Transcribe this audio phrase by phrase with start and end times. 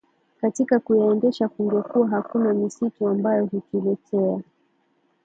[0.41, 4.41] katika kuyaendesha kungekuwa hakuna misitu ambayo hutuletea